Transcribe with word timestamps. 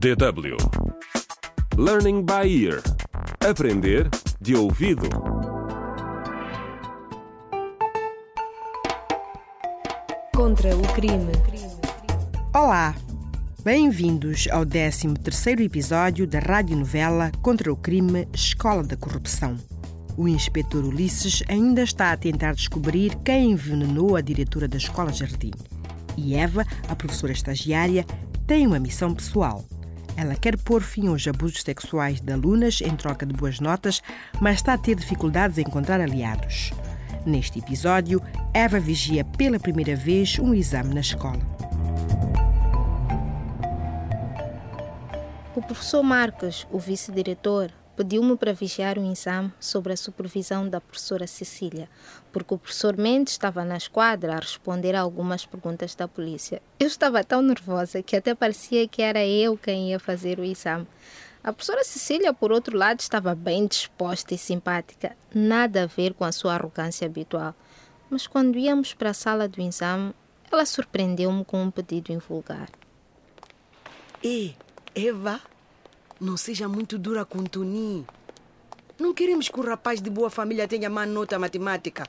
DW 0.00 0.56
Learning 1.76 2.24
by 2.24 2.48
Ear 2.48 2.80
Aprender 3.46 4.08
de 4.40 4.56
ouvido. 4.56 5.06
Contra 10.34 10.74
o 10.74 10.80
crime. 10.94 11.32
Olá! 12.54 12.94
Bem-vindos 13.62 14.48
ao 14.50 14.64
13º 14.64 15.60
episódio 15.60 16.26
da 16.26 16.38
radionovela 16.38 17.30
Contra 17.42 17.70
o 17.70 17.76
crime 17.76 18.26
Escola 18.32 18.82
da 18.82 18.96
Corrupção. 18.96 19.54
O 20.16 20.26
inspetor 20.26 20.82
Ulisses 20.82 21.42
ainda 21.46 21.82
está 21.82 22.12
a 22.12 22.16
tentar 22.16 22.54
descobrir 22.54 23.14
quem 23.16 23.50
envenenou 23.50 24.16
a 24.16 24.22
diretora 24.22 24.66
da 24.66 24.78
Escola 24.78 25.12
Jardim. 25.12 25.50
E 26.16 26.36
Eva, 26.36 26.64
a 26.88 26.96
professora 26.96 27.34
estagiária, 27.34 28.06
tem 28.46 28.66
uma 28.66 28.78
missão 28.80 29.14
pessoal. 29.14 29.62
Ela 30.20 30.34
quer 30.34 30.54
pôr 30.58 30.82
fim 30.82 31.08
aos 31.08 31.26
abusos 31.26 31.62
sexuais 31.62 32.20
de 32.20 32.30
alunas 32.30 32.82
em 32.82 32.94
troca 32.94 33.24
de 33.24 33.32
boas 33.32 33.58
notas, 33.58 34.02
mas 34.38 34.56
está 34.56 34.74
a 34.74 34.78
ter 34.78 34.94
dificuldades 34.94 35.56
em 35.56 35.62
encontrar 35.62 35.98
aliados. 35.98 36.72
Neste 37.24 37.58
episódio, 37.58 38.20
Eva 38.52 38.78
vigia 38.78 39.24
pela 39.24 39.58
primeira 39.58 39.96
vez 39.96 40.38
um 40.38 40.52
exame 40.52 40.92
na 40.92 41.00
escola. 41.00 41.40
O 45.56 45.62
professor 45.62 46.02
Marcos, 46.02 46.66
o 46.70 46.78
vice-diretor, 46.78 47.72
pediu-me 48.00 48.34
para 48.34 48.54
vigiar 48.54 48.98
um 48.98 49.12
exame 49.12 49.52
sobre 49.60 49.92
a 49.92 49.96
supervisão 49.96 50.66
da 50.66 50.80
professora 50.80 51.26
Cecília, 51.26 51.86
porque 52.32 52.54
o 52.54 52.56
professor 52.56 52.96
Mendes 52.96 53.34
estava 53.34 53.62
na 53.62 53.76
esquadra 53.76 54.32
a 54.32 54.38
responder 54.38 54.94
a 54.94 55.02
algumas 55.02 55.44
perguntas 55.44 55.94
da 55.94 56.08
polícia. 56.08 56.62
Eu 56.78 56.86
estava 56.86 57.22
tão 57.22 57.42
nervosa 57.42 58.02
que 58.02 58.16
até 58.16 58.34
parecia 58.34 58.88
que 58.88 59.02
era 59.02 59.22
eu 59.26 59.54
quem 59.54 59.90
ia 59.90 60.00
fazer 60.00 60.38
o 60.38 60.44
exame. 60.44 60.86
A 61.44 61.52
professora 61.52 61.84
Cecília, 61.84 62.32
por 62.32 62.50
outro 62.50 62.74
lado, 62.74 63.00
estava 63.00 63.34
bem 63.34 63.66
disposta 63.66 64.32
e 64.32 64.38
simpática, 64.38 65.14
nada 65.34 65.82
a 65.82 65.86
ver 65.86 66.14
com 66.14 66.24
a 66.24 66.32
sua 66.32 66.54
arrogância 66.54 67.06
habitual. 67.06 67.54
Mas 68.08 68.26
quando 68.26 68.56
íamos 68.56 68.94
para 68.94 69.10
a 69.10 69.14
sala 69.14 69.46
do 69.46 69.60
exame, 69.60 70.14
ela 70.50 70.64
surpreendeu-me 70.64 71.44
com 71.44 71.64
um 71.64 71.70
pedido 71.70 72.12
invulgar. 72.12 72.70
Ei, 74.24 74.56
Eva, 74.94 75.38
não 76.20 76.36
seja 76.36 76.68
muito 76.68 76.98
dura 76.98 77.24
com 77.24 77.42
Toninho. 77.44 78.06
Não 78.98 79.14
queremos 79.14 79.48
que 79.48 79.58
o 79.58 79.64
rapaz 79.64 80.02
de 80.02 80.10
boa 80.10 80.28
família 80.28 80.68
tenha 80.68 80.90
má 80.90 81.06
nota 81.06 81.38
matemática. 81.38 82.06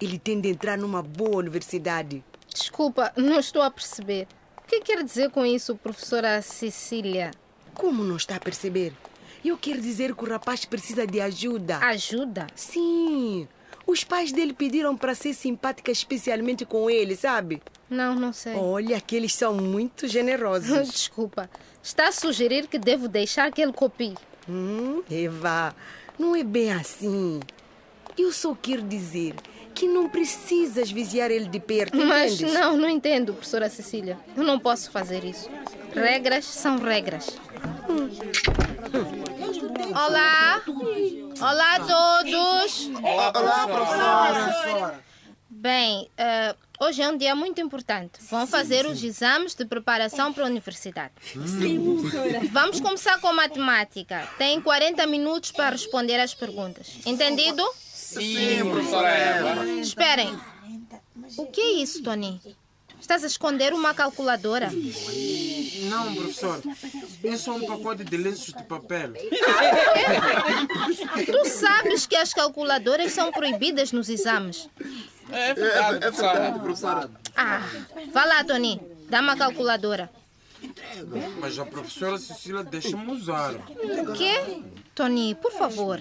Ele 0.00 0.18
tem 0.18 0.40
de 0.40 0.48
entrar 0.48 0.78
numa 0.78 1.02
boa 1.02 1.36
universidade. 1.36 2.24
Desculpa, 2.48 3.12
não 3.16 3.38
estou 3.38 3.60
a 3.60 3.70
perceber. 3.70 4.26
O 4.56 4.66
que 4.66 4.80
quer 4.80 5.04
dizer 5.04 5.30
com 5.30 5.44
isso, 5.44 5.76
professora 5.76 6.40
Cecília? 6.40 7.30
Como 7.74 8.02
não 8.02 8.16
está 8.16 8.36
a 8.36 8.40
perceber? 8.40 8.94
Eu 9.44 9.58
quero 9.58 9.80
dizer 9.82 10.14
que 10.14 10.24
o 10.24 10.28
rapaz 10.28 10.64
precisa 10.64 11.06
de 11.06 11.20
ajuda. 11.20 11.76
Ajuda? 11.78 12.46
Sim. 12.54 13.46
Os 13.86 14.02
pais 14.02 14.32
dele 14.32 14.54
pediram 14.54 14.96
para 14.96 15.14
ser 15.14 15.34
simpática 15.34 15.90
especialmente 15.90 16.64
com 16.64 16.88
ele, 16.88 17.16
sabe? 17.16 17.60
Não, 17.92 18.14
não 18.14 18.32
sei. 18.32 18.54
Olha 18.56 19.00
que 19.00 19.14
eles 19.14 19.34
são 19.34 19.54
muito 19.54 20.08
generosos. 20.08 20.90
Desculpa. 20.90 21.48
Está 21.82 22.08
a 22.08 22.12
sugerir 22.12 22.66
que 22.66 22.78
devo 22.78 23.06
deixar 23.08 23.50
que 23.52 23.60
ele 23.60 23.72
copie. 23.72 24.14
Hum, 24.48 25.02
Eva, 25.10 25.74
não 26.18 26.34
é 26.34 26.42
bem 26.42 26.72
assim. 26.72 27.40
Eu 28.18 28.32
só 28.32 28.54
quero 28.60 28.82
dizer 28.82 29.34
que 29.74 29.86
não 29.88 30.08
precisas 30.08 30.90
vigiar 30.90 31.30
ele 31.30 31.46
de 31.48 31.58
perto, 31.58 31.96
Mas 31.96 32.34
entendes? 32.34 32.54
não, 32.54 32.76
não 32.76 32.88
entendo, 32.88 33.32
professora 33.32 33.68
Cecília. 33.70 34.18
Eu 34.36 34.42
não 34.42 34.58
posso 34.58 34.90
fazer 34.90 35.24
isso. 35.24 35.48
Regras 35.94 36.44
são 36.44 36.78
regras. 36.78 37.36
Olá! 39.94 40.62
Olá 41.40 41.74
a 41.76 41.80
todos! 41.80 42.90
Olá, 43.02 43.32
professora. 43.66 45.04
Bem, 45.54 46.08
eh, 46.16 46.56
hoje 46.80 47.02
é 47.02 47.08
um 47.10 47.16
dia 47.16 47.34
muito 47.36 47.60
importante. 47.60 48.12
Vão 48.30 48.46
fazer 48.46 48.86
os 48.86 49.04
exames 49.04 49.54
de 49.54 49.66
preparação 49.66 50.32
para 50.32 50.44
a 50.44 50.46
universidade. 50.46 51.12
Vamos 52.50 52.80
começar 52.80 53.20
com 53.20 53.30
matemática. 53.34 54.26
Tem 54.38 54.58
40 54.62 55.06
minutos 55.06 55.52
para 55.52 55.68
responder 55.70 56.18
às 56.18 56.32
perguntas. 56.32 56.98
Entendido? 57.04 57.62
Sim, 57.84 58.60
professora 58.70 59.08
Eva. 59.10 59.66
Esperem. 59.72 60.34
O 61.36 61.46
que 61.46 61.60
é 61.60 61.72
isso, 61.82 62.02
Tony? 62.02 62.40
Estás 62.98 63.22
a 63.22 63.26
esconder 63.26 63.74
uma 63.74 63.92
calculadora? 63.92 64.70
Não, 64.72 66.14
professor. 66.14 66.62
É 67.22 67.36
só 67.36 67.56
um 67.56 67.66
pacote 67.66 68.04
de 68.04 68.16
lenços 68.16 68.54
de 68.54 68.62
papel. 68.62 69.12
Tu 71.26 71.44
sabes 71.48 72.06
que 72.06 72.16
as 72.16 72.32
calculadoras 72.32 73.12
são 73.12 73.30
proibidas 73.30 73.92
nos 73.92 74.08
exames. 74.08 74.68
É 75.32 75.54
verdade, 75.54 76.58
professora. 76.60 77.10
Ah, 77.36 77.62
vá 78.12 78.24
lá, 78.24 78.44
Tony. 78.44 78.80
Dá 79.08 79.20
uma 79.20 79.36
calculadora. 79.36 80.10
Mas 81.40 81.58
a 81.58 81.66
professora 81.66 82.18
Cecília 82.18 82.62
deixa-me 82.62 83.10
usar. 83.12 83.54
O 83.54 84.12
quê? 84.12 84.62
Tony, 84.94 85.34
por 85.34 85.50
favor. 85.52 86.00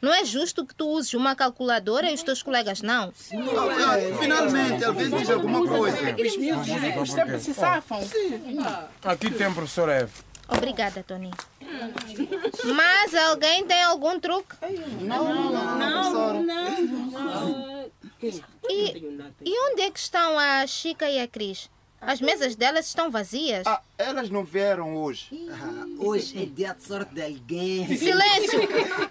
Não 0.00 0.14
é 0.14 0.24
justo 0.24 0.64
que 0.64 0.74
tu 0.74 0.88
uses 0.88 1.12
uma 1.14 1.36
calculadora 1.36 2.10
e 2.10 2.14
os 2.14 2.22
teus 2.22 2.42
colegas 2.42 2.80
não. 2.80 3.12
Finalmente, 3.12 4.84
alguém 4.84 5.10
diz 5.10 5.28
alguma 5.28 5.66
coisa. 5.66 5.98
Os 6.14 6.36
miúdos 6.36 7.12
sempre 7.12 7.38
se 7.40 7.52
safam. 7.52 8.00
Aqui 9.04 9.30
tem, 9.30 9.52
professora 9.52 9.92
Eva. 9.92 10.12
Obrigada, 10.48 11.02
Tony. 11.02 11.30
Mas 12.64 13.14
alguém 13.14 13.66
tem 13.66 13.82
algum 13.82 14.18
truque? 14.20 14.54
E, 18.22 18.42
e 19.44 19.70
onde 19.70 19.82
é 19.82 19.90
que 19.90 19.98
estão 19.98 20.38
a 20.38 20.66
Chica 20.66 21.08
e 21.08 21.20
a 21.20 21.28
Cris? 21.28 21.70
As 22.00 22.20
mesas 22.20 22.54
delas 22.54 22.86
estão 22.86 23.10
vazias. 23.10 23.66
Ah, 23.66 23.80
elas 23.98 24.30
não 24.30 24.44
vieram 24.44 24.96
hoje. 24.96 25.48
Hoje 25.98 26.42
é 26.42 26.46
dia 26.46 26.74
de 26.74 26.82
sorte 26.84 27.14
de 27.14 27.22
alguém. 27.22 27.96
Silêncio! 27.96 28.60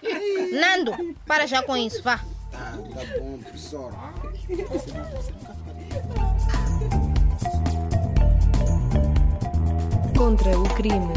Nando, 0.59 1.15
para 1.25 1.45
já 1.45 1.61
com 1.63 1.75
isso, 1.75 2.01
vá. 2.01 2.23
Ah, 2.53 2.77
tá 2.93 3.19
bom, 3.19 3.37
professora. 3.39 3.95
Contra 10.17 10.57
o 10.57 10.63
crime. 10.75 11.13